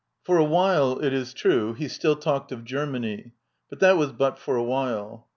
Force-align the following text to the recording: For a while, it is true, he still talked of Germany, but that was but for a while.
For 0.23 0.37
a 0.39 0.43
while, 0.43 0.97
it 1.03 1.13
is 1.13 1.31
true, 1.31 1.75
he 1.75 1.87
still 1.87 2.15
talked 2.15 2.51
of 2.51 2.65
Germany, 2.65 3.33
but 3.69 3.79
that 3.81 3.97
was 3.97 4.11
but 4.11 4.39
for 4.39 4.55
a 4.55 4.63
while. 4.63 5.27